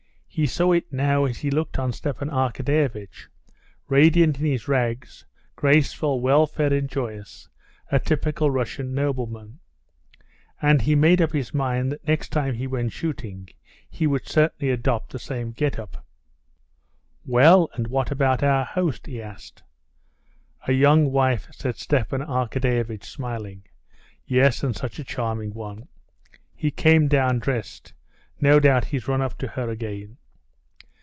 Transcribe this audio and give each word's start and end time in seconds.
He 0.33 0.45
saw 0.47 0.71
it 0.71 0.91
now 0.93 1.25
as 1.25 1.39
he 1.39 1.51
looked 1.51 1.77
at 1.77 1.93
Stepan 1.93 2.29
Arkadyevitch, 2.29 3.27
radiant 3.89 4.39
in 4.39 4.45
his 4.45 4.65
rags, 4.67 5.25
graceful, 5.57 6.21
well 6.21 6.47
fed, 6.47 6.71
and 6.71 6.87
joyous, 6.87 7.49
a 7.91 7.99
typical 7.99 8.49
Russian 8.49 8.93
nobleman. 8.95 9.59
And 10.61 10.83
he 10.83 10.95
made 10.95 11.21
up 11.21 11.33
his 11.33 11.53
mind 11.53 11.91
that 11.91 12.07
next 12.07 12.29
time 12.29 12.53
he 12.55 12.65
went 12.65 12.93
shooting 12.93 13.49
he 13.89 14.07
would 14.07 14.25
certainly 14.25 14.71
adopt 14.71 15.11
the 15.11 15.19
same 15.19 15.51
get 15.51 15.77
up. 15.77 16.05
"Well, 17.25 17.69
and 17.73 17.87
what 17.87 18.09
about 18.09 18.41
our 18.41 18.63
host?" 18.63 19.07
he 19.07 19.21
asked. 19.21 19.63
"A 20.65 20.71
young 20.71 21.11
wife," 21.11 21.49
said 21.51 21.75
Stepan 21.75 22.21
Arkadyevitch, 22.21 23.03
smiling. 23.03 23.65
"Yes, 24.25 24.63
and 24.63 24.73
such 24.77 24.97
a 24.97 25.03
charming 25.03 25.53
one!" 25.53 25.89
"He 26.55 26.71
came 26.71 27.09
down 27.09 27.39
dressed. 27.39 27.91
No 28.39 28.61
doubt 28.61 28.85
he's 28.85 29.09
run 29.09 29.21
up 29.21 29.37
to 29.39 29.47
her 29.49 29.69
again." 29.69 30.17